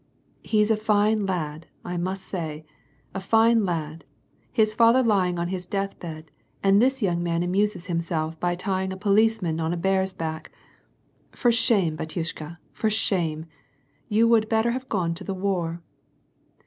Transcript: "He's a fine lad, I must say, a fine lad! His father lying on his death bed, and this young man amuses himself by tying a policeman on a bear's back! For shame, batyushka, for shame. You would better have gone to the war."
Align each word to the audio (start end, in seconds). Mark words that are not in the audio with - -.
"He's 0.41 0.71
a 0.71 0.75
fine 0.77 1.27
lad, 1.27 1.67
I 1.85 1.95
must 1.95 2.23
say, 2.25 2.65
a 3.13 3.19
fine 3.21 3.65
lad! 3.65 4.03
His 4.51 4.73
father 4.73 5.03
lying 5.03 5.37
on 5.37 5.49
his 5.49 5.67
death 5.67 5.99
bed, 5.99 6.31
and 6.63 6.81
this 6.81 7.03
young 7.03 7.21
man 7.21 7.43
amuses 7.43 7.85
himself 7.85 8.39
by 8.39 8.55
tying 8.55 8.91
a 8.91 8.97
policeman 8.97 9.59
on 9.59 9.73
a 9.73 9.77
bear's 9.77 10.13
back! 10.13 10.51
For 11.33 11.51
shame, 11.51 11.95
batyushka, 11.95 12.57
for 12.73 12.89
shame. 12.89 13.45
You 14.09 14.27
would 14.27 14.49
better 14.49 14.71
have 14.71 14.89
gone 14.89 15.13
to 15.13 15.23
the 15.23 15.35
war." 15.35 15.83